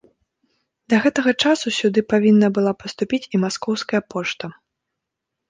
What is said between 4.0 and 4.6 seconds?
пошта.